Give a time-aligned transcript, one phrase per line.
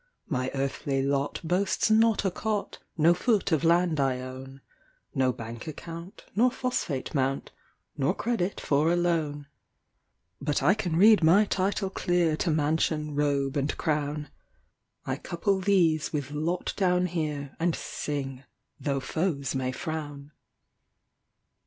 [0.27, 4.61] My earthly lot boasts not a cot, No foot of land I own,
[5.13, 7.51] No bank account nor phosphate mount,
[7.99, 9.45] Nor credit for a loan;
[10.41, 14.29] But I can read my title clear To mansion, robe, and crown;
[15.05, 18.43] I couple these with lot down here, And sing,
[18.79, 20.31] tho' foes may frown.